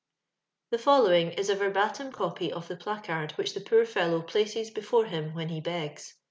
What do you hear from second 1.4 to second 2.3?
a verbatim